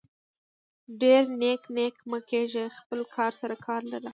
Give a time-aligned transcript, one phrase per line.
[1.01, 4.09] ډير نيکه نيکه مه کيږه خپل کار سره کار لره.